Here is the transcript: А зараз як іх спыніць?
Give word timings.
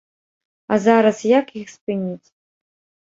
А 0.73 0.79
зараз 0.87 1.17
як 1.39 1.47
іх 1.61 1.67
спыніць? 1.77 2.27